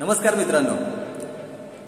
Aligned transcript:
नमस्कार 0.00 0.34
मित्रांनो. 0.34 0.74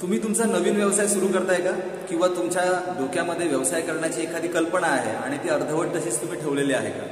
तुम्ही 0.03 0.23
तुमचा 0.23 0.45
नवीन 0.45 0.77
व्यवसाय 0.77 1.07
सुरू 1.07 1.27
करताय 1.27 1.61
का? 1.61 1.71
किंवा 2.09 2.29
तुमच्या 2.29 2.63
डोक्यामध्ये 2.99 3.49
व्यवसाय 3.49 3.81
करण्याची 3.81 4.23
एखादी 4.23 4.49
कल्पना 4.49 4.87
आहे 4.87 5.15
आणि 5.17 5.37
ती 5.37 5.49
अर्धवट 5.49 5.87
तशीच 5.87 6.21
तुम्ही 6.21 6.41
ठेवलेली 6.41 6.73
आहे 6.73 6.91
का? 6.91 7.05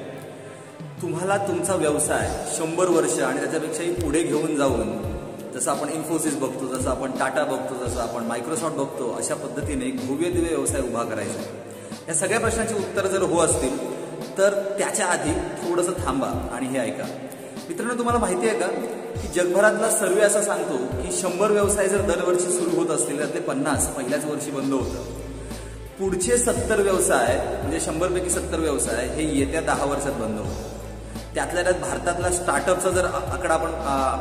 तुम्हाला 1.03 1.37
तुमचा 1.37 1.75
व्यवसाय 1.75 2.31
शंभर 2.57 2.89
वर्ष 2.89 3.19
आणि 3.19 3.41
त्याच्यापेक्षाही 3.41 3.93
पुढे 3.95 4.23
घेऊन 4.23 4.57
जाऊन 4.57 4.91
जसं 5.55 5.71
आपण 5.71 5.89
इन्फोसिस 5.89 6.37
बघतो 6.37 6.75
जसं 6.75 6.91
आपण 6.91 7.11
टाटा 7.11 7.45
बघतो 7.45 7.85
जसं 7.85 8.01
आपण 8.01 8.25
मायक्रोसॉफ्ट 8.25 8.77
बघतो 8.77 9.13
अशा 9.13 9.35
पद्धतीने 9.35 9.87
एक 9.87 10.07
भव्य 10.07 10.31
दिव्य 10.31 10.49
व्यवसाय 10.49 10.81
उभा 10.81 11.03
करायचा. 11.03 11.43
या 12.09 12.15
सगळ्या 12.15 12.41
प्रश्नाची 12.41 12.75
उत्तरं 12.75 13.09
जर 13.09 13.23
हो 13.23 13.39
असतील 13.39 13.79
तर 14.39 14.75
त्याच्या 14.79 15.07
आधी 15.07 15.33
थोडंसं 15.33 15.93
थांबा 15.93 16.49
आणि 16.53 16.67
हे 16.67 16.79
ऐका. 16.79 17.05
मित्रांनो 17.69 17.95
तुम्हाला 17.95 18.19
माहिती 18.21 18.49
आहे 18.49 18.59
का 18.59 18.67
की 19.21 19.29
जगभरातला 19.35 19.91
सर्वे 19.91 20.21
असा 20.21 20.41
सांगतो 20.43 20.77
की 21.01 21.11
शंभर 21.13 21.51
व्यवसाय 21.51 21.89
जर 21.89 22.01
दरवर्षी 22.01 22.51
सुरू 22.53 22.77
होत 22.77 22.91
असतील 22.91 23.19
तर 23.21 23.35
ते 23.35 23.41
पन्नास 23.41 23.89
पहिल्याच 23.97 24.25
वर्षी 24.25 24.51
बंद 24.51 24.73
होतं. 24.73 25.03
पुढचे 25.99 26.39
सत्तर 26.39 26.81
व्यवसाय 26.81 27.37
म्हणजे 27.61 27.81
शंभरपैकी 27.81 28.31
सत्तर 28.31 28.59
व्यवसाय 28.59 29.07
हे 29.07 29.29
येत्या 29.39 29.61
दहा 29.61 29.85
वर्षात 29.85 30.13
बंद 30.13 30.39
होतं. 30.39 31.35
त्यातल्या 31.35 31.63
त्यात 31.63 31.81
भारतातला 31.81 32.31
स्टार्टअपचा 32.31 32.91
जर 32.91 33.05
आकडा 33.05 33.55
आपण 33.55 33.71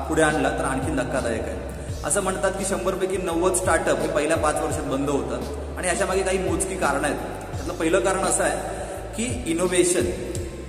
पुढे 0.09 0.21
आणला 0.21 0.49
तर 0.49 0.65
आणखी 0.65 0.95
धक्कादायक 0.95 1.41
आहे. 1.41 2.05
असं 2.05 2.21
म्हणतात 2.21 2.51
की 2.51 2.65
शंभरपैकी 2.65 3.17
नव्वद 3.17 3.53
स्टार्टअप 3.53 3.99
हे 3.99 4.07
पहिल्या 4.07 4.37
पाच 4.37 4.61
वर्षात 4.61 4.83
बंद 4.83 5.09
होतं. 5.09 5.39
आणि 5.77 5.87
याच्यामागे 5.87 6.21
काही 6.21 6.37
मोजकी 6.37 6.75
कारणं 6.75 7.07
आहेत. 7.07 7.19
त्यातलं 7.53 7.73
पहिलं 7.73 7.99
कारण 7.99 8.23
असं 8.23 8.43
आहे 8.43 8.75
की 9.15 9.51
इनोव्हेशन 9.51 10.05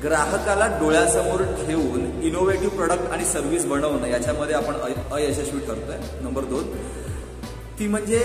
ग्राहकाला 0.03 0.67
डोळ्यासमोर 0.67 1.43
ठेवून 1.43 2.23
इनोव्हेटिव्ह 2.23 2.75
प्रोडक्ट 2.75 3.11
आणि 3.13 3.25
सर्व्हिस 3.25 3.65
बनवणं 3.67 4.07
याच्यामध्ये 4.07 4.55
आपण 4.55 4.75
अय- 4.75 5.13
अयशस्वी 5.13 5.61
ठरतोय 5.61 5.97
नंबर 6.21 6.45
दोन. 6.45 6.65
ती 7.79 7.87
म्हणजे 7.87 8.21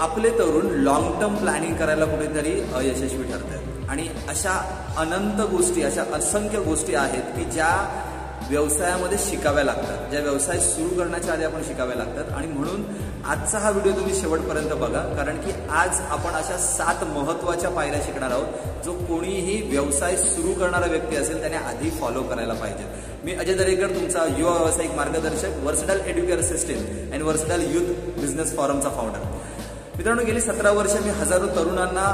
आपले 0.00 0.30
तरुण 0.30 0.66
लॉंग 0.66 1.20
टर्म 1.20 1.34
प्लॅनिंग 1.34 1.74
करायला 1.76 2.04
कुठेतरी 2.04 2.60
अयशस्वी 2.74 3.22
ठरत 3.22 3.54
आहेत 3.54 3.90
आणि 3.90 4.08
अशा 4.28 4.84
अनंत 4.96 5.40
गोष्टी 5.50 5.82
अशा 5.82 6.02
असंख्य 6.12 6.58
गोष्टी 6.58 6.94
आहेत 6.94 7.22
की 7.22 7.44
ज्या 7.44 8.04
व्यवसायामध्ये 8.50 9.18
शिकाव्या 9.18 9.64
लागतात 9.64 10.10
ज्या 10.10 10.20
व्यवसाय 10.20 10.58
सुरू 10.60 10.88
करण्याच्या 10.88 11.32
आधी 11.32 11.44
आपण 11.44 11.62
शिकाव्या 11.62 11.96
लागतात. 11.96 12.32
आणि 12.36 12.46
म्हणून 12.46 12.82
आजचा 13.24 13.58
हा 13.58 13.70
व्हिडिओ 13.70 13.92
तुम्ही 13.92 14.14
शेवटपर्यंत 14.14 14.72
बघा 14.80 15.00
कारण 15.16 15.36
की 15.40 15.52
आज 15.76 16.00
आपण 16.10 16.34
अशा 16.34 16.56
सात 16.58 17.02
महत्त्वाच्या 17.04 17.70
पायऱ्या 17.70 18.00
शिकणार 18.04 18.30
आहोत 18.30 18.84
जो 18.84 18.92
कोणीही 19.08 19.60
व्यवसाय 19.70 20.16
सुरू 20.16 20.52
करणारा 20.60 20.86
व्यक्ती 20.86 21.16
असेल 21.16 21.40
त्याने 21.40 21.56
आधी 21.56 21.90
फॉलो 21.90 22.22
करायला 22.22 22.54
पाहिजे. 22.54 22.84
मी 23.24 23.34
अजय 23.34 23.54
दरेकर 23.54 23.94
तुमचा 23.94 24.24
युवा 24.38 24.52
व्यावसायिक 24.52 24.94
मार्गदर्शक 24.96 25.62
Versatile 25.64 26.00
Educare 26.06 26.40
system 26.42 27.12
and 27.12 27.22
Versatile 27.22 27.62
youth 27.74 27.94
business 28.20 28.56
फॉरमचा 28.56 28.88
founder 28.88 29.26
मित्रांनो 29.96 30.22
गेली 30.24 30.40
सतरा 30.40 30.70
वर्ष 30.70 30.92
मी 31.04 31.10
हजारो 31.10 31.46
तरुणांना 31.56 32.06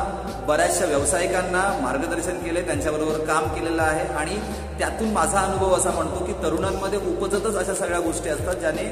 बऱ्याचशा 0.48 0.86
व्यावसायिकांना 0.86 1.62
मार्गदर्शन 1.80 2.39
केले 2.44 2.62
त्यांच्याबरोबर 2.62 3.24
काम 3.24 3.48
केलेलं 3.55 3.83
आहे 3.83 4.06
आणि 4.14 4.36
त्यातून 4.78 5.12
माझा 5.12 5.41
अनुभव 5.41 5.74
असा 5.77 5.91
म्हणतो 5.91 6.24
की 6.24 6.33
तरुणांमध्ये 6.42 6.98
उपजतच 7.11 7.56
अशा 7.56 7.74
सगळ्या 7.74 8.00
गोष्टी 8.00 8.28
असतात 8.28 8.55
ज्याने 8.55 8.89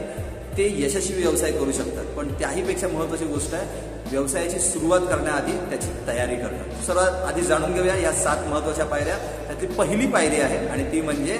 ते 0.59 0.75
यशस्वी 0.79 1.23
व्यवसाय 1.23 1.53
करू 1.53 1.73
शकतात. 1.73 2.05
पण 2.17 2.29
त्याहीपेक्षा 2.29 2.89
महत्वाची 2.89 3.25
गोष्ट 3.25 3.55
आहे 3.55 3.81
व्यवसायाची 4.11 4.59
सुरुवात 4.59 5.01
करण्याआधी 5.01 5.53
त्याची 5.53 5.89
तयारी 6.07 6.37
करणं. 6.37 6.85
सर्वात 6.87 7.29
आधी 7.29 7.41
जाणून 7.41 7.75
घेऊया 7.75 7.97
या 7.97 8.13
सात 8.13 8.49
महत्त्वाच्या 8.49 8.85
पायऱ्या. 8.85 9.17
त्यातली 9.17 9.67
पहिली 9.67 10.07
पायरी 10.07 10.41
आहे 10.41 10.69
आणि 10.69 10.93
ती 10.93 11.01
म्हणजे 11.01 11.39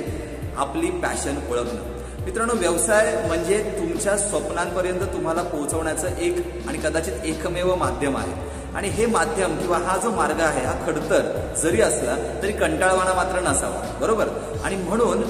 आपली 0.57 0.91
पॅशन 0.91 1.35
ओळखणं. 1.51 1.93
मित्रांनो 2.25 2.55
व्यवसाय 2.55 3.27
म्हणजे 3.27 3.63
तुमच्या 3.79 4.17
स्वप्नांपर्यंत 4.17 5.01
तुम्हाला 5.01 5.43
पोहोचवण्याचं 5.43 6.09
एक 6.17 6.47
आणि 6.69 6.79
कदाचित 6.79 7.13
एकमेव 7.25 7.75
माध्यम 7.75 8.17
आहे. 8.17 8.53
आणि 8.75 8.89
हे 8.89 9.07
माध्यम 9.07 9.59
किंवा 9.59 9.79
हा 9.79 9.97
जो 9.97 10.11
मार्ग 10.11 10.41
आहे 10.41 10.67
हा 10.67 10.87
खडतर 10.87 11.53
जरी 11.63 11.81
असला 11.81 12.17
तरी 12.43 12.53
कंटाळवाणा 12.53 13.13
मात्र 13.15 13.41
नसावा. 13.41 13.99
बरोबर? 14.01 14.29
आणि 14.65 14.77
म्हणून 14.77 15.23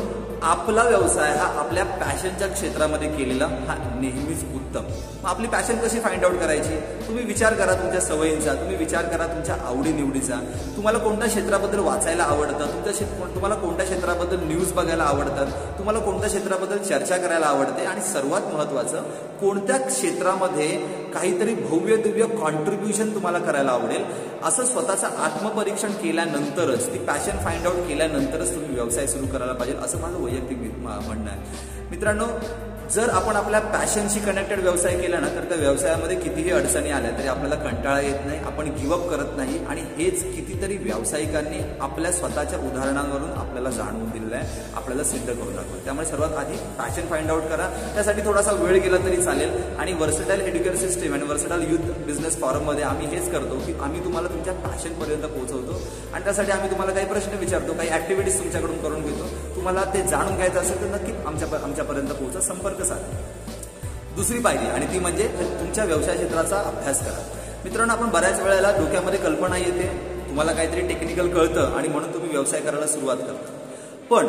आपला 0.42 0.82
व्यवसाय 0.82 1.34
हा 1.36 1.44
आपल्या 1.58 1.84
पॅशनच्या 1.84 2.48
क्षेत्रामध्ये 2.48 3.08
केलेला 3.08 3.46
हा 3.68 3.74
नेहमीच 4.00 4.44
उत्तम. 4.72 4.84
मग 5.22 5.28
आपली 5.30 5.48
पॅशन 5.48 5.78
कशी 5.78 6.00
फाइंड 6.00 6.24
आउट 6.24 6.38
करायची? 6.40 6.76
तुम्ही 7.06 7.24
विचार 7.24 7.54
करा 7.54 7.72
तुमच्या 7.72 8.00
सवयींचा 8.00 8.54
तुम्ही 8.54 8.76
विचार 8.76 9.04
करा 9.06 9.26
तुमच्या 9.26 9.54
आवडीनिवडीचा. 9.66 10.36
तुम्हाला 10.76 10.98
कोणत्या 10.98 11.28
क्षेत्राबद्दल 11.28 11.78
वाचायला 11.78 12.22
आवडतं? 12.24 12.72
तुमच्या 12.72 12.92
क्षेत्र 12.92 13.26
तुम्हाला 13.34 13.54
कोणत्या 13.54 13.84
क्षेत्राबद्दल 13.84 14.36
न्यूज 14.42 14.72
बघायला 14.72 15.04
आवडतात 15.04 15.52
तुम्हाला 15.78 15.98
कोणत्या 15.98 16.28
क्षेत्राबद्दल 16.28 16.78
चर्चा 16.78 17.16
करायला 17.16 17.46
आवडते? 17.46 17.84
आणि 17.84 18.00
सर्वात 18.02 18.52
महत्त्वाचं 18.54 19.02
कोणत्या 19.40 19.76
क्षेत्रामध्ये 19.78 20.68
काहीतरी 21.14 21.54
भव्य 21.54 21.96
दिव्य 21.96 22.26
कॉन्ट्रीब्युशन 22.36 23.14
तुम्हाला 23.14 23.38
करायला 23.38 23.70
आवडेल? 23.70 24.04
असं 24.44 24.64
स्वतःचं 24.64 25.06
आत्मपरीक्षण 25.18 25.92
केल्यानंतरच 25.92 26.92
ती 26.92 26.98
पॅशन 26.98 27.38
फाइंड 27.38 27.66
आउट 27.66 27.86
केल्यानंतरच 27.88 28.54
तुम्ही 28.54 28.74
व्यवसाय 28.74 29.06
सुरू 29.06 29.26
करायला 29.26 29.52
पाहिजे 29.52 29.76
असं 29.78 30.00
माझं 30.00 30.22
वैयक्तिक 30.24 30.58
म्हणणं 30.78 31.30
आहे. 31.30 31.40
मित्रांनो 31.90 32.24
जर 32.94 33.08
आपण 33.08 33.36
आपल्या 33.36 33.60
पॅशनशी 33.60 34.20
कनेक्टेड 34.20 34.60
व्यवसाय 34.60 35.00
केला 35.00 35.18
ना 35.20 35.28
तर 35.28 35.44
त्या 35.44 35.56
व्यवसायामध्ये 35.56 36.16
कितीही 36.16 36.50
अडचणी 36.50 36.90
आल्या 36.90 37.10
तरी 37.10 37.26
आपल्याला 37.26 37.54
कंटाळा 37.54 38.00
येत 38.00 38.26
नाही 38.26 38.38
आपण 38.38 38.68
गिवअप 38.70 39.08
करत 39.10 39.36
नाही. 39.36 39.58
आणि 39.64 39.80
हेच 39.98 40.22
कितीतरी 40.34 40.76
व्यावसायिकांनी 40.76 41.60
आपल्या 41.80 42.12
स्वतःच्या 42.12 42.58
उदाहरणांवरून 42.58 43.30
आपल्याला 43.30 43.70
जाणवून 43.70 44.10
दिलेलं 44.10 44.36
आहे. 44.36 44.62
आपल्याला 44.74 45.04
सिद्ध 45.04 45.26
करून 45.26 45.54
दाखवलं. 45.54 45.84
त्यामुळे 45.84 46.06
सर्वात 46.06 46.36
आधी 46.36 46.56
पॅशन 46.78 47.06
फाइंड 47.06 47.30
आउट 47.30 47.42
करा. 47.42 47.68
त्यासाठी 47.94 48.20
थोडासा 48.20 48.52
वेळ 48.52 48.80
गेला 48.80 48.96
तरी 48.96 49.22
चालेल. 49.22 49.56
आणि 49.78 49.92
वर्सटाईल 49.92 50.40
एज्युकेशन 50.40 50.76
सिस्टीम 50.76 51.14
आणि 51.14 51.22
वर्सटाईल 51.22 51.70
युथ 51.70 51.90
बिझनेस 52.06 52.40
फॉरममध्ये 52.40 52.84
आम्ही 52.84 53.06
हेच 53.06 53.32
करतो 53.32 53.58
की 53.66 53.74
आम्ही 53.80 54.04
तुम्हाला 54.04 54.28
तुमच्या 54.28 54.54
पॅशनपर्यंत 54.54 55.22
पोहोचवतो. 55.22 55.80
आणि 56.14 56.24
त्यासाठी 56.24 56.52
आम्ही 56.52 56.70
तुम्हाला 56.70 56.92
काही 56.92 57.06
प्रश्न 57.06 57.38
विचारतो 57.38 57.72
काही 57.72 57.90
ऍक्टिव्हिटीज 57.90 58.38
तुमच्याकडून 58.38 58.78
करून 58.78 59.02
घेतो. 59.02 59.51
तुम्हाला 59.64 59.84
ते 59.94 60.02
जाणून 60.02 60.36
घ्यायचं 60.36 60.60
असेल 60.60 60.80
तर 60.80 60.86
नक्की 60.86 61.12
आमच्या 61.26 61.48
आमच्यापर्यंत 61.64 62.08
पोहोचा 62.08 62.40
संपर्क 62.40 62.82
साधा. 62.82 63.18
दुसरी 64.16 64.38
पायरी 64.38 64.66
आणि 64.66 64.86
ती 64.86 64.98
म्हणजे 64.98 65.28
तुमच्या 65.60 65.84
व्यवसाय 65.84 66.16
क्षेत्राचा 66.16 66.56
अभ्यास 66.56 67.00
करा. 67.00 67.22
मित्रांनो 67.64 67.92
आपण 67.92 68.08
बऱ्याच 68.08 68.40
वेळेला 68.40 68.70
डोक्यामध्ये 68.70 69.18
कल्पना 69.18 69.56
येते. 69.56 69.86
तुम्हाला 70.28 70.52
काहीतरी 70.52 70.80
टेक्निकल 70.80 71.28
कळतं 71.28 71.76
आणि 71.76 71.88
म्हणून 71.88 72.14
तुम्ही 72.14 72.30
व्यवसाय 72.30 72.60
करायला 72.60 72.86
सुरुवात 72.86 73.16
करता. 73.16 73.52
पण 74.10 74.26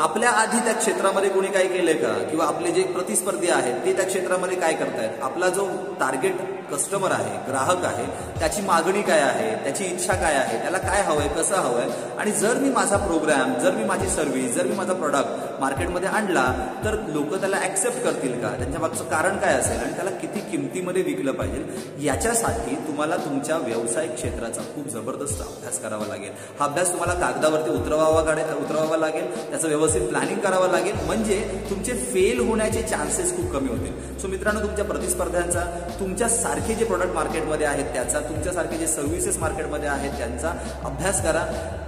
आपल्या 0.00 0.30
आधी 0.30 0.58
त्या 0.58 0.74
क्षेत्रामध्ये 0.74 1.30
कोणी 1.30 1.48
काय 1.48 1.66
केलंय 1.66 1.94
का? 1.94 2.12
किंवा 2.30 2.46
आपले 2.46 2.70
जे 2.70 2.82
प्रतिस्पर्धी 2.82 3.48
आहेत 3.48 3.84
ते 3.84 3.92
त्या 3.92 4.06
क्षेत्रामध्ये 4.06 4.56
काय 4.56 4.72
करतायत? 4.72 5.22
आपला 5.22 5.48
जो 5.48 5.68
टार्गेट 6.00 6.34
कस्टमर 6.72 7.10
आहे 7.12 7.50
ग्राहक 7.50 7.84
आहे 7.84 8.06
त्याची 8.38 8.62
मागणी 8.62 9.02
काय 9.02 9.20
आहे 9.20 9.64
त्याची 9.64 9.84
इच्छा 9.84 10.12
काय 10.12 10.34
आहे 10.34 10.62
त्याला 10.62 10.78
काय 10.78 11.02
हवंय 11.02 11.28
कसं 11.28 11.54
हवंय? 11.54 11.90
आणि 12.18 12.30
जर 12.30 12.54
मी 12.54 12.68
माझा 12.68 12.96
प्रोग्राम 12.96 13.54
जर 13.58 13.70
मी 13.70 13.84
माझी 13.84 14.08
सर्व्हिस 14.08 14.54
जर 14.54 14.64
मी 14.64 14.76
माझा 14.76 14.92
प्रोडक्ट 14.92 15.60
मार्केटमध्ये 15.60 16.08
आणला 16.08 16.68
तर 16.84 16.94
लोक 17.08 17.34
त्याला 17.34 17.56
ऍक्सेप्ट 17.64 18.02
करतील 18.02 18.42
का? 18.42 18.48
त्यांच्या 18.48 18.80
मागचं 18.80 19.04
कारण 19.04 19.36
काय 19.36 19.54
असेल? 19.54 19.78
आणि 19.78 19.92
त्याला 19.92 20.10
किती 20.10 20.40
किमतीमध्ये 20.40 21.02
विकलं 21.02 21.32
पाहिजे? 21.32 21.66
याच्यासाठी 22.00 22.74
तुम्हाला 22.74 23.16
तुमच्या 23.16 23.56
व्यवसाय 23.56 24.06
क्षेत्राचा 24.06 24.60
खूप 24.60 24.88
जबरदस्त 24.88 25.40
अभ्यास 25.40 25.78
करावा 25.78 26.06
लागेल. 26.08 26.30
हा 26.60 26.66
अभ्यास 26.66 26.92
तुम्हाला 26.92 27.14
कागदावरती 27.14 27.70
उतरवावा 27.70 28.22
काढे- 28.22 28.54
उतरवावा 28.54 28.96
लागेल. 28.96 29.50
त्याचं 29.50 29.68
व्यवस्थित 29.68 30.08
प्लॅनिंग 30.08 30.38
करावं 30.38 30.70
लागेल. 30.70 30.94
म्हणजे 31.06 31.66
तुमचे 31.70 31.92
फेल 31.92 32.48
होण्याचे 32.48 32.82
चान्सेस 32.82 33.36
खूप 33.36 33.50
कमी 33.50 33.68
होतील. 33.68 34.18
सो 34.18 34.28
मित्रांनो 34.28 34.60
तुमच्या 34.60 34.84
प्रतिस्पर्ध्यांचा 34.84 35.60
तुमच्या 36.00 36.28
सारखे 36.60 36.74
जे 36.74 36.84
प्रोडक्ट 36.84 37.12
मार्केटमध्ये 37.14 37.66
आहेत 37.66 37.84
त्याचा 37.84 38.20
तुमच्यासारखे 38.20 38.76
जे 38.78 38.86
सर्व्हिसेस 38.86 39.36
मार्केटमध्ये 39.38 39.88
आहेत 39.88 40.10
त्यांचा 40.18 40.48
अभ्यास 40.84 41.22
करा. 41.22 41.44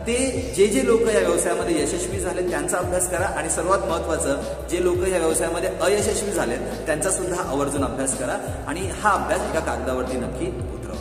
ते 0.06 0.14
जे 0.56 0.66
जे 0.66 0.84
लोक 0.86 1.02
या 1.02 1.18
व्यवसायामध्ये 1.18 1.82
यशस्वी 1.82 2.20
झाले 2.20 2.48
त्यांचा 2.50 2.78
अभ्यास 2.78 3.10
करा. 3.10 3.26
आणि 3.36 3.50
सर्वात 3.50 3.86
महत्वाचं 3.88 4.40
जे 4.70 4.82
लोक 4.84 4.96
या 5.08 5.18
व्यवसायामध्ये 5.18 5.70
अयशस्वी 5.80 6.32
झालेत 6.32 6.86
त्यांचा 6.86 7.10
सुद्धा 7.10 7.42
आवर्जून 7.42 7.84
अभ्यास 7.84 8.18
करा. 8.18 8.38
आणि 8.66 8.88
हा 9.02 9.10
अभ्यास 9.10 9.50
एका 9.50 9.60
कागदावरती 9.60 10.16
नक्की 10.16 10.46
उतरवा. 10.46 10.96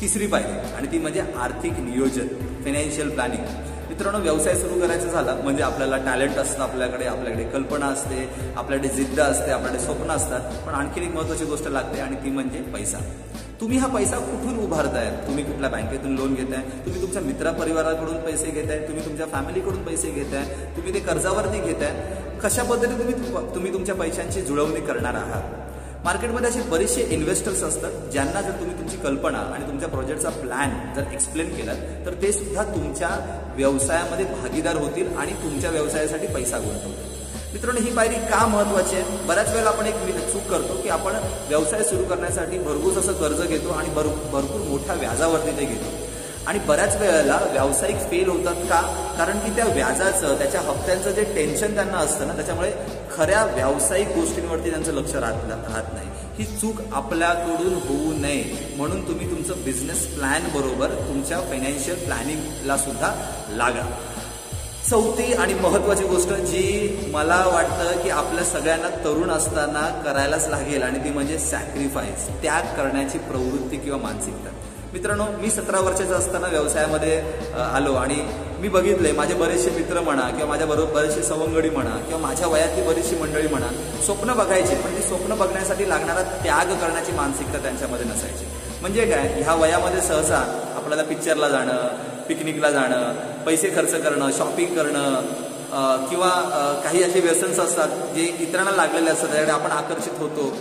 तिसरी 0.00 0.26
पायरी 0.26 0.74
आणि 0.74 0.92
ती 0.92 0.98
म्हणजे 0.98 1.22
आर्थिक 1.38 1.80
नियोजन 1.80 2.28
फायनान्शियल 2.64 3.10
प्लॅनिंग 3.10 3.44
मित्रांनो 4.00 4.22
व्यवसाय 4.22 4.54
सुरू 4.54 4.78
करायचा 4.80 5.08
झाला 5.08 5.34
म्हणजे 5.34 5.62
आपल्याला 5.62 5.96
टॅलेंट 5.96 6.36
असतं 6.38 6.62
आपल्याकडे 6.62 7.04
आपल्याकडे 7.04 7.44
कल्पना 7.44 7.86
असते 7.86 8.28
आपल्याकडे 8.56 8.88
जिद्द 8.88 9.20
असते 9.20 9.50
आपल्याकडे 9.50 9.80
स्वप्न 9.80 10.10
असतात 10.10 10.40
पण 10.66 10.74
आणखीन 10.74 11.02
एक 11.02 11.14
महत्वाची 11.14 11.44
गोष्ट 11.44 11.68
लागते 11.68 12.00
आणि 12.00 12.16
ती 12.16 12.30
म्हणजे 12.30 12.62
पैसा. 12.62 12.98
तुम्ही 13.60 13.78
हा 13.78 13.86
पैसा 13.86 14.18
कुठून 14.18 14.58
उभारताय? 14.64 15.10
तुम्ही 15.26 15.44
कुठल्या 15.44 15.70
बँकेतून 15.70 16.14
लोन 16.14 16.34
घेताय? 16.34 16.62
तुम्ही 16.86 17.02
तुमच्या 17.02 17.22
मित्रपरिवाराकडून 17.22 18.16
पैसे 18.16 18.50
घेताय? 18.50 18.78
तुम्ही 18.88 19.04
तुमच्या 19.04 19.26
फॅमिलीकडून 19.26 19.82
पैसे 19.84 20.10
घेताय? 20.10 20.44
तुम्ही 20.76 20.94
ते 20.94 21.00
कर्जावरती 21.00 21.60
घेताय? 21.60 21.94
कशा 22.44 22.62
पद्धतीने 22.62 22.98
तुम्ही 22.98 23.54
तुम्ही 23.54 23.72
तुमच्या 23.72 23.94
पैशांची 23.94 24.40
जुळवणी 24.40 24.80
करणार 24.80 25.14
आहात? 25.14 25.59
मार्केटमध्ये 26.04 26.48
असे 26.50 26.60
बरेचसे 26.62 27.02
इन्व्हेस्टर्स 27.10 27.62
असतात 27.62 27.92
ज्यांना 28.12 28.40
जर 28.42 28.50
तुम्ही 28.50 28.78
तुमची 28.78 28.96
कल्पना 28.96 29.38
आणि 29.54 29.66
तुमच्या 29.66 29.88
प्रोजेक्टचा 29.88 30.30
प्लॅन 30.30 30.70
जर 30.96 31.12
एक्सप्लेन 31.12 31.54
केला 31.56 31.72
तर 32.06 32.14
ते 32.22 32.32
सुद्धा 32.32 32.62
तुमच्या 32.64 33.08
व्यवसायामध्ये 33.56 34.24
भागीदार 34.24 34.76
होतील 34.76 35.16
आणि 35.16 35.32
तुमच्या 35.32 35.70
व्यवसायासाठी 35.70 36.26
पैसा 36.26 36.58
गुंतवतील. 36.58 37.08
मित्रांनो 37.52 37.80
ही 37.80 37.94
पायरी 37.96 38.14
का 38.14 38.46
महत्वाची 38.46 38.96
आहे? 38.96 39.26
बऱ्याच 39.26 39.48
वेळेला 39.48 39.70
आपण 39.70 39.86
एक 39.86 40.28
चूक 40.32 40.50
करतो 40.50 40.80
की 40.82 40.88
आपण 40.88 41.16
व्यवसाय 41.48 41.82
सुरू 41.82 42.04
करण्यासाठी 42.04 42.58
भरपूर 42.58 42.98
असं 42.98 43.12
कर्ज 43.12 43.46
घेतो 43.46 43.68
आणि 43.68 43.88
भर 43.88 44.06
भरपूर 44.32 44.60
मोठ्या 44.60 44.94
व्याजावरती 44.94 45.56
ते 45.56 45.64
घेतो. 45.64 45.99
आणि 46.46 46.58
बऱ्याच 46.58 46.96
वेळेला 46.96 47.40
व्यावसायिक 47.50 47.96
फेल 47.96 48.28
होतात 48.28 48.54
का? 48.54 48.80
कारण 49.18 49.38
की 49.38 49.56
त्या 49.56 49.64
व्याजाचं 49.64 50.38
त्याच्या 50.38 50.60
हप्त्यांचं 50.60 51.10
जे 51.10 51.24
टेन्शन 51.24 51.74
त्यांना 51.74 51.98
असतं 51.98 52.26
ना 52.26 52.34
त्याच्यामुळे 52.34 52.72
खऱ्या 53.16 53.44
व्यावसायिक 53.44 54.08
गोष्टींवरती 54.08 54.70
त्यांचं 54.70 54.92
लक्ष 54.92 55.14
राहत 55.14 55.50
राहत 55.50 55.94
नाही. 55.94 56.08
ही 56.38 56.44
चूक 56.44 56.74
आपल्याकडून 56.92 57.74
होऊ 57.74 58.12
नये. 58.12 58.74
म्हणून 58.76 59.08
तुम्ही 59.08 59.30
तुमचं 59.30 59.54
बिझनेस 59.64 60.06
प्लॅन 60.06 60.42
बरोबर 60.54 60.88
तुमच्या 60.88 61.40
फायनान्शियल 61.40 62.04
प्लॅनिंगला 62.04 62.76
सुद्धा 62.76 63.12
लागा. 63.50 63.90
चौथी 64.90 65.32
आणि 65.32 65.54
महत्वाची 65.54 66.04
गोष्ट 66.04 66.28
जी 66.28 66.98
मला 67.12 67.44
वाटतं 67.46 68.02
की 68.02 68.10
आपल्या 68.10 68.44
सगळ्यांना 68.44 68.88
तरुण 68.88 69.30
असताना 69.30 70.02
करायलाच 70.04 70.48
लागेल 70.48 70.82
आणि 70.82 70.98
ती 70.98 71.10
म्हणजे 71.10 71.38
सॅक्रिफाईस 71.38 72.28
त्याग 72.42 72.62
करण्याची 72.62 73.18
प्रवृत्ती 73.18 73.76
किंवा 73.76 73.98
मानसिकता. 73.98 74.48
मित्रांनो 74.92 75.24
मी 75.40 75.50
सतरा 75.50 75.80
वर्षाचा 75.80 76.14
असताना 76.16 76.46
व्यवसायामध्ये 76.48 77.16
आलो 77.62 77.92
आणि 77.94 78.14
मी 78.60 78.68
बघितले 78.68 79.12
माझे 79.12 79.34
बरेचसे 79.34 79.70
मित्र 79.70 80.00
म्हणा 80.00 80.22
किंवा 80.30 80.46
माझ्याबरोबर 80.46 80.92
बरेचसे 80.94 81.22
सवंगडी 81.22 81.70
म्हणा 81.70 81.96
किंवा 82.06 82.20
माझ्या 82.22 82.48
वयातली 82.48 82.82
बरीचशी 82.86 83.16
मंडळी 83.16 83.48
म्हणा 83.48 83.66
स्वप्न 84.06 84.32
बघायची 84.38 84.74
पण 84.74 84.96
ती 84.96 85.02
स्वप्न 85.02 85.36
बघण्यासाठी 85.38 85.88
लागणारा 85.88 86.22
त्याग 86.42 86.72
करण्याची 86.80 87.12
मानसिकता 87.12 87.58
त्यांच्यामध्ये 87.58 88.06
नसायची. 88.06 88.44
म्हणजे 88.80 89.04
काय 89.06 89.28
ह्या 89.36 89.54
वयामध्ये 89.54 90.00
सहसा 90.00 90.38
आपल्याला 90.76 91.02
पिक्चरला 91.02 91.48
जाणं 91.48 91.86
पिकनिकला 92.28 92.70
जाणं 92.70 93.14
पैसे 93.46 93.70
खर्च 93.76 93.94
करणं 94.02 94.30
शॉपिंग 94.38 94.74
करणं 94.76 96.06
किंवा 96.10 96.30
काही 96.84 97.02
असे 97.02 97.20
व्यसन्स 97.20 97.58
असतात 97.60 97.88
जे 98.14 98.22
इतरांना 98.40 98.70
लागलेले 98.76 99.10
असतात 99.10 99.32
त्याकडे 99.32 99.52
आपण 99.52 99.70
आकर्षित 99.70 100.18
होतो. 100.20 100.52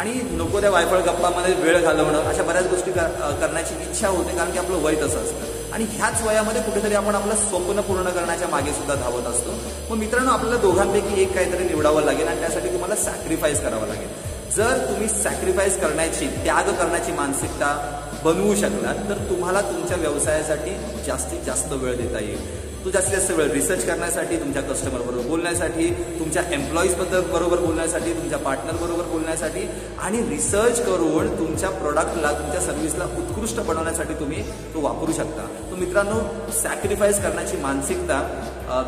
आणि 0.00 0.12
नको 0.32 0.60
त्या 0.60 0.68
वायफळ 0.70 1.00
गप्पामध्ये 1.06 1.54
वेळ 1.54 1.80
घालवणं 1.80 2.28
अशा 2.28 2.42
बऱ्याच 2.42 2.66
गोष्टी 2.66 2.92
करण्याची 2.92 3.74
इच्छा 3.82 4.08
होते 4.08 4.36
कारण 4.36 4.50
की 4.50 4.58
आपलं 4.58 4.82
वय 4.84 4.94
तसं 4.94 5.22
असतं. 5.22 5.72
आणि 5.72 5.84
ह्याच 5.92 6.22
वयामध्ये 6.26 6.62
कुठेतरी 6.62 6.94
आपण 6.94 7.14
आपलं 7.14 7.34
स्वप्न 7.36 7.80
पूर्ण 7.88 8.10
करण्याच्या 8.10 8.48
मागे 8.48 8.72
सुद्धा 8.72 8.94
धावत 8.94 9.26
असतो. 9.26 9.56
मग 9.90 9.98
मित्रांनो 9.98 10.30
आपल्याला 10.30 10.60
दोघांपैकी 10.60 11.20
एक 11.22 11.34
काहीतरी 11.34 11.64
निवडावं 11.64 12.04
लागेल 12.04 12.28
आणि 12.28 12.40
त्यासाठी 12.40 12.68
तुम्हाला 12.68 12.96
सॅक्रिफाईस 13.02 13.60
करावं 13.62 13.86
लागेल. 13.88 14.08
जर 14.56 14.78
तुम्ही 14.88 15.08
सॅक्रिफाईस 15.08 15.80
करण्याची 15.80 16.26
त्याग 16.44 16.72
करण्याची 16.72 17.12
मानसिकता 17.12 17.74
बनवू 18.24 18.54
शकलात 18.54 19.08
तर 19.08 19.18
तुम्हाला 19.28 19.60
तुमच्या 19.60 19.96
व्यवसायासाठी 19.96 20.76
जास्तीत 21.06 21.46
जास्त 21.46 21.72
वेळ 21.72 21.96
देता 21.96 22.20
येईल. 22.20 22.59
तो 22.84 22.90
जास्तीत 22.90 23.14
जास्त 23.14 23.30
वेळ 23.30 23.50
रिसर्च 23.50 23.84
करण्यासाठी 23.86 24.36
तुमच्या 24.36 24.62
कस्टमर 24.62 25.00
बरोबर 25.00 25.26
बोलण्यासाठी 25.26 25.88
तुमच्या 26.18 26.42
एम्प्लॉईजबद्दल 26.52 27.20
बरोबर 27.20 27.58
बोलण्यासाठी 27.60 28.12
तुमच्या 28.12 28.38
पार्टनर 28.38 28.72
बरोबर 28.72 29.04
बोलण्यासाठी 29.04 29.60
आणि 29.98 30.22
रिसर्च 30.28 30.80
करून 30.86 31.38
तुमच्या 31.38 31.70
प्रॉडक्टला 31.70 32.32
तुमच्या 32.32 32.60
सर्व्हिसला 32.60 33.04
उत्कृष्ट 33.04 33.60
बनवण्यासाठी 33.60 34.14
तुम्ही 34.14 34.42
तो 34.74 34.80
वापरू 34.80 35.12
शकता. 35.12 35.46
तो 35.70 35.76
मित्रांनो 35.76 36.20
सॅक्रिफाईस 36.52 37.22
करण्याची 37.22 37.56
मानसिकता 37.56 38.20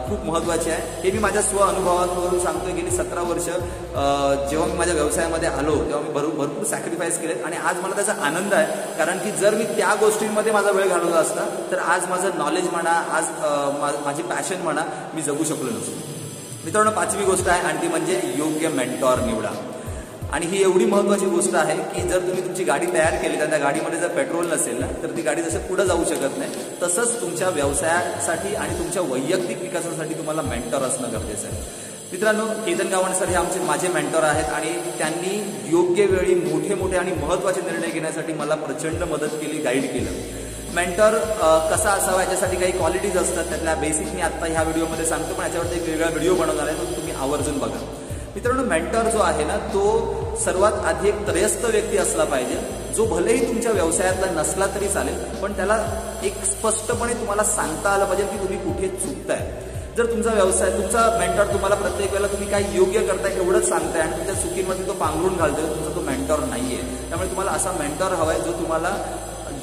खूप 0.09 0.25
महत्वाची 0.25 0.71
आहे. 0.71 1.01
हे 1.03 1.11
मी 1.11 1.19
माझ्या 1.19 1.43
स्व 1.43 1.59
अनुभवावरून 1.59 2.41
सांगतोय 2.41 2.73
गेली 2.73 2.91
सतरा 2.91 3.23
वर्ष 3.29 3.45
जेव्हा 3.45 4.67
मी 4.67 4.77
माझ्या 4.79 4.95
व्यवसायामध्ये 4.95 5.49
आलो 5.49 5.75
तेव्हा 5.77 6.01
मी 6.01 6.13
भरपूर 6.13 6.35
भरपूर 6.37 6.65
सॅक्रिफाईस 6.67 7.21
केलेत. 7.21 7.45
आणि 7.45 7.57
आज 7.57 7.81
मला 7.83 7.95
त्याचा 7.95 8.13
आनंद 8.27 8.55
आहे 8.55 8.97
कारण 8.99 9.19
की 9.19 9.31
जर 9.41 9.55
मी 9.55 9.65
त्या 9.77 9.95
गोष्टींमध्ये 10.01 10.53
माझा 10.53 10.71
वेळ 10.71 10.89
घालवला 10.89 11.17
असता 11.17 11.47
तर 11.71 11.79
आज 11.95 12.07
माझं 12.11 12.39
नॉलेज 12.39 12.69
म्हणा 12.73 12.93
आज 13.17 13.31
माझी 14.05 14.23
पॅशन 14.23 14.63
म्हणा 14.63 14.85
मी 15.15 15.23
जगू 15.23 15.45
शकलो 15.45 15.71
नसतो. 15.71 16.01
मित्रांनो 16.65 16.91
पाचवी 16.91 17.25
गोष्ट 17.25 17.49
आहे 17.49 17.63
आणि 17.63 17.83
ती 17.83 17.89
म्हणजे 17.89 18.21
योग्य 18.37 18.69
मेंटॉर 18.71 19.21
निवडा. 19.21 19.51
आणि 20.33 20.47
ही 20.47 20.63
एवढी 20.63 20.85
महत्वाची 20.85 21.27
गोष्ट 21.27 21.55
आहे 21.55 21.77
की 21.95 22.03
जर 22.09 22.21
तुम्ही 22.27 22.43
तुमची 22.45 22.65
गाडी 22.65 22.87
तयार 22.93 23.15
केली 23.23 23.39
तर 23.41 23.51
त्या 23.51 23.59
गाडीमध्ये 23.59 23.99
जर 24.01 24.09
पेट्रोल 24.17 24.47
नसेल 24.53 24.79
ना 24.81 24.87
तर 25.03 25.11
ती 25.17 25.23
गाडी 25.23 25.43
जसं 25.43 25.67
पुढे 25.69 25.85
जाऊ 25.87 26.05
शकत 26.11 26.39
नाही. 26.39 26.51
तसंच 26.83 27.21
तुमच्या 27.21 27.49
व्यवसायासाठी 27.57 28.55
आणि 28.55 28.79
तुमच्या 28.79 29.03
वैयक्तिक 29.11 29.61
विकासासाठी 29.63 30.15
तुम्हाला 30.15 30.43
मेंटर 30.43 30.83
असणं 30.83 31.13
गरजेचं 31.13 31.49
आहे. 31.49 31.61
मित्रांनो 32.13 32.47
केतन 32.67 32.89
गावण 32.89 33.13
सर 33.19 33.29
हे 33.29 33.35
आमचे 33.35 33.61
माझे 33.67 33.89
मेंटर 33.89 34.23
आहेत 34.25 34.53
आणि 34.55 34.73
त्यांनी 34.99 35.37
योग्य 35.71 36.07
वेळी 36.07 36.35
मोठे 36.35 36.75
मोठे 36.75 36.97
आणि 36.97 37.13
महत्त्वाचे 37.21 37.61
निर्णय 37.61 37.91
घेण्यासाठी 37.91 38.33
मला 38.33 38.55
प्रचंड 38.65 39.03
मदत 39.13 39.37
केली 39.41 39.59
गाईड 39.63 39.93
केलं. 39.93 40.11
मेंटर 40.75 41.19
कसा 41.71 41.91
असावा 41.91 42.23
याच्यासाठी 42.23 42.57
काही 42.57 42.73
क्वालिटीज 42.73 43.17
असतात 43.19 43.45
त्यातल्या 43.45 43.75
बेसिक 43.81 44.15
मी 44.15 44.21
आता 44.21 44.47
ह्या 44.47 44.63
व्हिडिओमध्ये 44.63 45.07
सांगतो 45.07 45.35
पण 45.35 45.45
याच्यावरती 45.45 45.77
एक 45.77 45.89
वेगळा 45.89 46.09
व्हिडिओ 46.09 46.35
बनवणार 46.35 46.69
आहे 46.69 46.77
तो 46.79 46.97
तुम्ही 46.97 47.15
आवर्जून 47.15 47.59
बघा. 47.59 47.81
मित्रांनो 48.35 48.63
मेंटर 48.65 49.09
जो 49.11 49.19
आहे 49.21 49.45
ना 49.45 49.57
तो 49.73 49.81
सर्वात 50.45 50.85
आधी 50.87 51.09
एक 51.09 51.17
त्रयस्थ 51.27 51.65
व्यक्ती 51.65 51.97
असला 51.99 52.25
पाहिजे. 52.25 52.55
जो 52.97 53.05
भलेही 53.07 53.47
तुमच्या 53.49 53.73
व्यवसायातला 53.73 54.31
नसला 54.33 54.67
तरी 54.75 54.89
चालेल 54.89 55.19
पण 55.43 55.53
त्याला 55.57 55.77
एक 56.25 56.45
स्पष्टपणे 56.45 57.15
तुम्हाला 57.15 57.45
सांगता 57.45 57.91
आलं 57.91 58.05
पाहिजे 58.05 58.25
की 58.27 58.39
तुम्ही 58.39 58.59
कुठे 58.59 58.89
चुकताय. 58.97 59.41
जर 59.97 60.07
तुमचा 60.11 60.33
व्यवसाय 60.35 60.71
तुमचा 60.73 61.01
मेंटॉर 61.19 61.47
तुम्हाला 61.47 61.75
प्रत्येक 61.75 62.11
वेळेला 62.13 62.29
तुम्ही 62.29 62.49
काय 62.51 62.65
योग्य 62.75 63.01
करताय 63.07 63.35
एवढंच 63.37 63.69
सांगताय 63.69 64.03
आणि 64.03 64.17
तुमच्या 64.17 64.35
चुकीमध्ये 64.35 64.87
तो 64.87 64.93
पांघरून 65.01 65.37
घालतोय 65.37 65.67
तुमचा 65.67 65.95
तो 65.97 66.01
मेंटॉर 66.07 66.45
नाहीये. 66.49 66.81
त्यामुळे 67.09 67.29
तुम्हाला 67.31 67.51
असा 67.51 67.73
मेंटॉर 67.79 68.13
हवाय 68.13 68.41
जो 68.41 68.53
तुम्हाला 68.53 68.95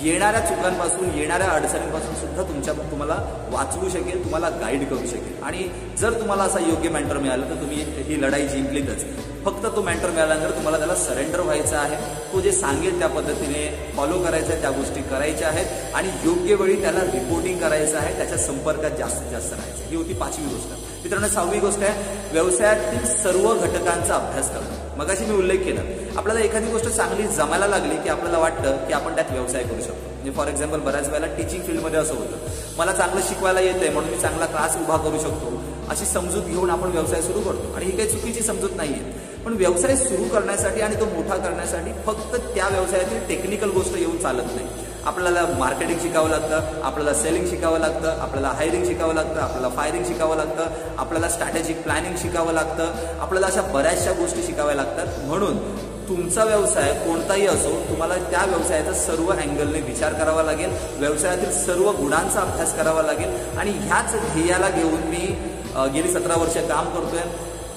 येणाऱ्या 0.01 0.39
चुकांपासून 0.41 1.19
येणाऱ्या 1.19 1.47
अडचणींपासून 1.47 2.15
सुद्धा 2.15 2.43
तुमच्या 2.43 2.73
तुम्हाला 2.73 3.47
वाचवू 3.51 3.89
शकेल 3.89 4.23
तुम्हाला 4.23 4.49
गाईड 4.49 4.87
करू 4.87 5.07
शकेल. 5.07 5.43
आणि 5.43 5.69
जर 5.97 6.19
तुम्हाला 6.19 6.43
असा 6.43 6.59
योग्य 6.59 6.89
मेंटर 6.89 7.17
मिळाला 7.17 7.49
तर 7.49 7.55
तुम्ही 7.55 7.83
ही 8.03 8.21
लढाई 8.21 8.47
जिंकलीतच. 8.47 9.05
फक्त 9.45 9.65
तो 9.75 9.81
मेंटर 9.81 10.09
मिळाल्यानंतर 10.09 10.51
तुम्हाला 10.51 10.77
त्याला 10.77 10.95
सरेंडर 10.95 11.39
व्हायचं 11.39 11.75
आहे. 11.77 11.95
तो 12.33 12.39
जे 12.39 12.51
सांगेल 12.51 12.99
त्या 12.99 13.07
पद्धतीने 13.07 13.93
फॉलो 13.95 14.19
करायचं 14.19 14.51
आहे 14.51 14.61
त्या 14.61 14.69
गोष्टी 14.69 15.01
करायच्या 15.01 15.47
आहेत 15.47 15.95
आणि 15.95 16.09
योग्य 16.23 16.55
वेळी 16.55 16.81
त्याला 16.81 16.99
रिपोर्टिंग 16.99 17.59
करायचं 17.59 17.97
आहे 17.97 18.15
त्याच्या 18.17 18.37
संपर्कात 18.37 18.91
जास्तीत 18.91 19.31
जास्त 19.31 19.53
राहायचं 19.53 19.89
ही 19.89 19.95
होती 19.95 20.13
पाचवी 20.13 20.45
गोष्ट. 20.45 20.73
मित्रांनो 21.03 21.27
सहावी 21.27 21.59
गोष्ट 21.59 21.83
आहे 21.83 22.17
व्यवसायातील 22.31 23.05
सर्व 23.05 23.53
घटकांचा 23.53 24.15
अभ्यास 24.15 24.49
करणं. 24.49 24.97
मगाशी 24.97 25.25
मी 25.25 25.35
उल्लेख 25.35 25.57
केला. 25.57 25.81
आपल्याला 26.17 26.41
एखादी 26.41 26.71
गोष्ट 26.71 26.87
चांगली 26.87 27.27
जमायला 27.27 27.67
लागली 27.67 27.95
की 27.95 28.09
आपल्याला 28.09 28.37
वाटतं 28.37 28.85
की 28.87 28.93
आपण 28.93 29.15
त्यात 29.15 29.31
व्यवसाय 29.31 29.63
करू 29.63 29.81
शकतो. 29.81 30.09
म्हणजे 30.13 30.31
फॉर 30.31 30.47
एक्झाम्पल 30.47 30.79
बऱ्याच 30.79 31.07
वेळेला 31.09 31.27
टीचिंग 31.35 31.61
फील्डमध्ये 31.63 31.99
असं 31.99 32.13
होतं. 32.13 32.37
मला 32.77 32.91
चांगलं 32.91 33.21
शिकवायला 33.21 33.59
येतंय 33.59 33.89
म्हणून 33.89 34.09
मी 34.09 34.17
चांगला 34.17 34.45
क्लास 34.45 34.75
उभा 34.77 34.97
करू 34.97 35.19
शकतो. 35.19 35.58
अशी 35.89 36.05
समजूत 36.05 36.43
घेऊन 36.43 36.69
आपण 36.69 36.91
व्यवसाय 36.91 37.21
सुरू 37.21 37.39
करतो. 37.41 37.73
आणि 37.75 37.85
ही 37.85 37.91
काही 37.97 38.09
चुकीची 38.09 38.41
समजूत 38.43 38.75
नाही 38.77 38.93
आहे 38.93 39.27
पण 39.45 39.53
व्यवसाय 39.57 39.95
सुरू 39.95 40.23
करण्यासाठी 40.29 40.81
आणि 40.81 40.95
तो 40.95 41.05
मोठा 41.05 41.35
करण्यासाठी 41.37 41.91
फक्त 42.05 42.35
त्या 42.55 42.67
व्यवसायातील 42.67 43.27
टेक्निकल 43.27 43.69
गोष्ट 43.71 43.97
येऊन 43.97 44.17
चालत 44.17 44.55
नाही. 44.55 44.67
आपल्याला 45.05 45.45
मार्केटिंग 45.59 45.99
शिकावं 46.01 46.29
लागतं 46.29 46.81
आपल्याला 46.83 47.13
सेलिंग 47.13 47.45
शिकावं 47.49 47.79
लागतं 47.79 48.19
आपल्याला 48.21 48.47
हायरिंग 48.47 48.83
शिकावं 48.85 49.13
लागतं 49.13 49.39
आपल्याला 49.41 49.69
फायरिंग 49.75 50.03
शिकावं 50.05 50.35
लागतं 50.35 50.97
आपल्याला 50.97 51.29
स्ट्रॅटेजिक 51.29 51.81
प्लॅनिंग 51.83 52.15
शिकावं 52.21 52.53
लागतं 52.53 52.91
आपल्याला 53.21 53.47
अशा 53.47 53.61
बऱ्याचशा 53.73 54.11
गोष्टी 54.11 54.43
शिकाव्या 54.43 54.75
लागतात. 54.75 55.07
म्हणून 55.27 55.57
तुमचा 56.09 56.43
व्यवसाय 56.43 56.91
कोणताही 57.05 57.45
असो 57.47 57.69
तुम्हाला 57.89 58.15
त्या 58.31 58.43
व्यवसायाचा 58.45 58.93
सर्व 58.99 59.29
अँगलने 59.31 59.81
विचार 59.81 60.13
करावा 60.13 60.43
लागेल 60.43 60.69
व्यवसायातील 60.99 61.51
सर्व 61.55 61.91
गुणांचा 61.91 62.39
अभ्यास 62.39 62.75
करावा 62.77 63.01
लागेल. 63.01 63.57
आणि 63.59 63.71
ह्याच 63.71 64.13
ध्येयाला 64.33 64.69
घेऊन 64.69 65.07
मी 65.09 65.25
गेली 65.85 66.11
सतरा 66.13 66.35
वर्ष 66.35 66.57
काम 66.57 66.89
करतोय. 66.89 67.21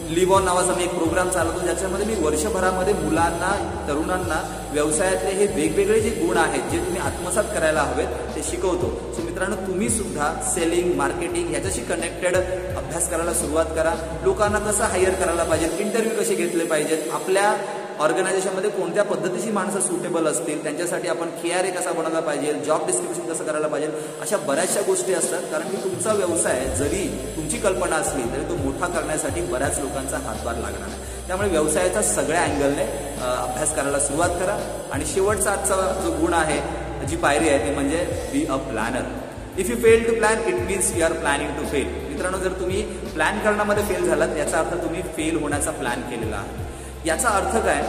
लिव्ह 0.08 0.34
ऑन 0.34 0.44
नावाचा 0.44 0.74
मी 0.74 0.84
एक 0.84 0.94
प्रोग्राम 0.94 1.28
चालवतो. 1.28 1.58
ज्याच्यामध्ये 1.58 2.06
मी 2.06 2.14
वर्षभरामध्ये 2.14 2.94
मुलांना 2.94 3.50
तरुणांना 3.88 4.68
व्यवसायातले 4.72 5.30
हे 5.30 5.46
वेगवेगळे 5.46 6.00
जे 6.00 6.10
गुण 6.10 6.36
आहेत 6.36 6.70
जे 6.70 6.78
तुम्ही 6.78 7.00
आत्मसात 7.00 7.44
करायला 7.44 7.82
हवेत 7.82 8.06
ते 8.36 8.42
शिकवतो. 8.42 9.12
सो 9.16 9.22
मित्रांनो 9.22 9.56
तुम्ही 9.56 9.88
सुद्धा 9.88 10.52
सेलिंग 10.54 10.94
मार्केटिंग 10.94 11.50
ह्याच्याशी 11.50 11.80
कनेक्टेड 11.80 12.36
अभ्यास 12.76 13.10
करायला 13.10 13.32
सुरुवात 13.32 13.64
करा. 13.64 13.94
लोकांना 14.22 14.58
कसं 14.58 14.84
हायर 14.84 15.10
करायला 15.10 15.44
पाहिजे? 15.44 15.76
इंटरव्ह्यू 15.78 16.20
कसे 16.20 16.34
घेतले 16.34 16.64
पाहिजेत? 16.64 16.98
आपल्या 17.12 17.56
ऑर्गनायझेशनमध्ये 18.02 18.70
कोणत्या 18.70 19.02
पद्धतीची 19.04 19.50
माणसं 19.50 19.80
सुटेबल 19.80 20.26
असतील 20.26 20.62
त्यांच्यासाठी 20.62 21.08
आपण 21.08 21.28
के 21.42 21.52
आर 21.54 21.64
ए 21.64 21.70
कसा 21.70 21.90
बनवला 21.92 22.20
पाहिजे 22.20 22.52
जॉब 22.66 22.86
डिस्क्रिप्शन 22.86 23.28
कसं 23.32 23.44
करायला 23.44 23.66
पाहिजे 23.68 23.90
अशा 24.22 24.36
बऱ्याचशा 24.46 24.80
गोष्टी 24.86 25.14
असतात. 25.14 25.42
कारण 25.52 25.68
की 25.68 25.76
तुमचा 25.84 26.12
व्यवसाय 26.12 26.64
जरी 26.78 27.06
तुमची 27.36 27.58
कल्पना 27.58 27.96
असली 27.96 28.22
तरी 28.32 28.48
तो 28.48 28.56
मोठा 28.62 28.86
करण्यासाठी 28.94 29.40
बऱ्याच 29.52 29.78
लोकांचा 29.80 30.18
हातभार 30.24 30.56
लागणार 30.56 30.88
आहे. 30.88 31.26
त्यामुळे 31.26 31.48
व्यवसायाचा 31.48 32.02
सगळ्या 32.02 32.42
अँगलने 32.42 32.84
अभ्यास 33.22 33.74
करायला 33.76 33.98
सुरुवात 34.00 34.38
करा. 34.40 34.56
आणि 34.92 35.04
शेवटचा 35.12 35.50
आजचा 35.52 35.76
जो 36.04 36.16
गुण 36.20 36.34
आहे 36.34 37.06
जी 37.08 37.16
पायरी 37.16 37.48
आहे 37.48 37.66
ती 37.66 37.74
म्हणजे 37.74 38.04
be 38.32 38.44
a 38.46 38.56
planner 38.70 39.60
if 39.60 39.70
you 39.70 39.76
fail 39.76 40.06
to 40.08 40.14
plan 40.14 40.48
it 40.48 40.60
means 40.66 40.90
you 40.96 41.04
are 41.04 41.12
planning 41.20 41.50
to 41.56 41.64
fail 41.70 41.86
मित्रांनो 42.08 42.38
जर 42.38 42.52
तुम्ही 42.60 42.82
प्लॅन 43.14 43.38
करण्यामध्ये 43.44 43.84
फेल 43.84 44.08
झालात 44.08 44.36
याचा 44.38 44.58
अर्थ 44.58 44.74
तुम्ही 44.82 45.02
फेल 45.16 45.40
होण्याचा 45.42 45.70
प्लॅन 45.80 46.00
केलेला 46.10 46.36
आहे. 46.36 46.60
याचा 47.06 47.28
अर्थ 47.28 47.56
काय? 47.56 47.82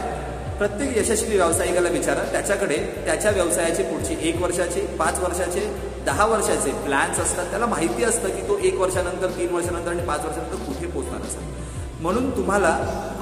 प्रत्येक 0.58 0.96
यशस्वी 0.98 1.36
व्यावसायिकाला 1.36 1.88
विचारा. 1.88 2.22
त्याच्याकडे 2.32 2.76
त्याच्या 3.04 3.30
व्यवसायाची 3.30 3.82
पुढची 3.82 4.16
एक 4.28 4.40
वर्षाचे 4.42 4.80
पाच 4.98 5.18
वर्षाचे 5.18 5.66
दहा 6.06 6.26
वर्षाचे 6.26 6.70
प्लॅन्स 6.84 7.20
असतात. 7.20 7.46
त्याला 7.50 7.66
माहिती 7.66 8.04
असतं 8.04 8.28
की 8.28 8.48
तो 8.48 8.58
एक 8.58 8.78
वर्षानंतर 8.80 9.30
तीन 9.38 9.54
वर्षानंतर 9.54 9.90
आणि 9.90 10.06
पाच 10.06 10.24
वर्षानंतर 10.24 10.64
कुठे 10.66 10.86
पोहोचणार 10.86 11.26
असतात 11.26 11.52
म्हणून 12.02 12.30
तुम्हाला 12.36 12.68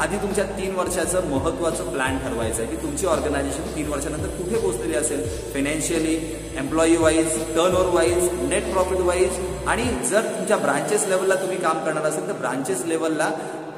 आधी 0.01 0.17
तुमच्या 0.17 0.45
तीन 0.59 0.75
वर्षाचं 0.75 1.27
महत्त्वाचं 1.31 1.91
प्लॅन 1.93 2.17
ठरवायचं 2.19 2.63
आहे 2.63 2.71
की 2.71 2.83
तुमची 2.83 3.07
ऑर्गनायझेशन 3.07 3.75
तीन 3.75 3.89
वर्षानंतर 3.89 4.29
कुठे 4.29 4.59
पोहोचलेली 4.59 4.95
असेल? 4.95 5.23
Financially 5.53 6.15
employee 6.59 6.97
wise 6.97 7.39
turnover 7.77 7.95
wise 7.95 8.29
net 8.43 8.73
profit 8.73 9.01
wise 9.01 9.39
आणि 9.69 9.85
जर 10.11 10.25
तुमच्या 10.29 10.57
ब्रांचेस 10.57 11.07
लेवलला 11.09 11.35
तुम्ही 11.35 11.57
काम 11.57 11.85
करणार 11.85 12.05
असेल 12.05 12.27
तर 12.29 12.33
ब्रांचेस 12.33 12.85
लेवलला 12.87 13.31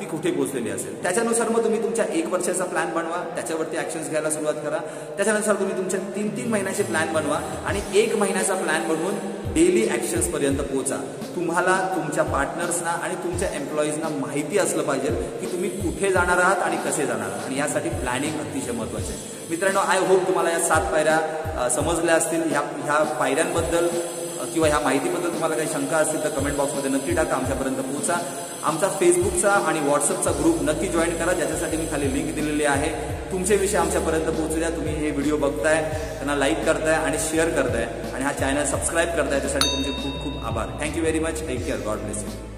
ती 0.05 0.09
कुठे 0.09 0.31
पोहोचलेली 0.31 0.71
असेल? 0.71 1.03
त्याच्यानुसार 1.03 1.49
मग 1.49 1.63
तुम्ही 1.65 1.83
तुमच्या 1.83 2.05
एक 2.15 2.27
वर्षाचा 2.33 2.65
प्लॅन 2.65 2.91
बनवा 2.95 3.23
त्याच्यावरती 3.35 3.77
ऍक्शन्स 3.79 4.09
घ्यायला 4.11 4.31
सुरुवात 4.31 4.55
करा. 4.65 4.79
त्याच्यानुसार 5.17 5.55
तुम्ही 5.55 5.77
तुमच्या 5.77 6.01
तीन 6.17 6.29
तीन 6.37 6.49
महिन्याचे 6.51 6.83
प्लॅन 6.83 7.13
बनवा 7.13 7.39
आणि 7.67 7.81
एक 8.01 8.15
महिन्याचा 8.17 8.55
प्लॅन 8.55 8.89
बनवून 8.89 9.15
डेली 9.55 9.87
ॲक्शन्सपर्यंत 9.89 10.59
पोहोचा. 10.61 10.97
तुम्हाला 11.37 11.77
तुमच्या 11.97 12.25
पार्टनर्सना 12.25 12.91
आणि 13.05 13.15
तुमच्या 13.25 13.49
एम्प्लॉईजना 13.55 14.09
माहिती 14.17 14.59
असलं 14.59 14.83
पाहिजे 14.83 15.15
की 15.41 15.53
तुम्ही 15.53 15.71
कुठे 15.71 16.11
जाणार 16.13 16.39
आहात 16.39 16.63
आणि 16.63 16.77
कसे 16.85 17.07
जाणार 17.07 17.29
आहात. 17.29 17.45
आणि 17.47 17.59
यासाठी 17.59 17.89
प्लॅनिंग 18.01 18.41
अतिशय 18.41 18.73
महत्त्वाचे 18.73 19.13
आहे. 19.13 19.33
मित्रांनो 19.51 19.81
आय 19.81 19.99
होप 20.07 20.27
तुम्हाला 20.27 20.51
या 20.51 20.61
सात 20.61 20.93
पायऱ्या 20.93 21.69
समजल्या 21.75 22.15
असतील. 22.15 22.43
ह्या 22.51 22.61
ह्या 22.85 23.03
पायऱ्यांबद्दल 23.21 23.89
किंवा 24.53 24.69
ह्या 24.69 24.79
माहितीबद्दल 24.81 25.33
तुम्हाला 25.33 25.55
काही 25.55 25.69
शंका 25.69 25.97
असतील 25.97 26.25
तर 26.25 26.29
कमेंट 26.29 26.57
बॉक्समध्ये 26.57 26.91
नक्की 26.91 27.15
टाका 27.15 27.37
आमच्यापर्यंत 27.37 27.77
पोहोचा. 27.77 28.19
आमचा 28.65 28.89
फेसबुकचा 29.01 29.51
आणि 29.69 29.81
व्हॉट्सअपचा 29.81 30.31
ग्रुप 30.31 30.63
नक्की 30.63 30.89
जॉईन 30.89 31.17
करा 31.17 31.33
ज्याच्यासाठी 31.33 31.77
मी 31.77 31.87
खाली 31.91 32.13
लिंक 32.15 32.35
दिलेली 32.35 32.65
आहे. 32.65 32.93
तुमचे 33.33 33.57
विषय 33.57 33.79
आमच्यापर्यंत 33.79 34.27
पोहोचू 34.27 34.59
द्या. 34.59 34.71
तुम्ही 34.71 34.95
हे 34.95 35.11
व्हिडिओ 35.11 35.37
बघताय 35.37 35.83
त्यांना 35.83 36.35
लाईक 36.35 36.65
करताय 36.67 36.95
आणि 36.95 37.19
शेअर 37.31 37.51
करताय. 37.51 37.87
आणि 38.15 38.25
हा 38.25 38.33
चॅनल 38.33 38.65
सबस्क्राईब 38.65 39.17
करताय 39.17 39.41
त्यासाठी 39.41 39.69
तुमचे 39.69 40.03
खूप 40.03 40.23
खूप 40.25 40.45
आभार. 40.47 40.79
Thank you 40.83 41.03
very 41.03 41.19
much 41.19 41.47
take 41.47 41.65
care 41.67 41.87
God 41.87 41.99
bless 41.99 42.25
you 42.25 42.54